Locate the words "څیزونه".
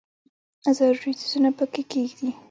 1.19-1.49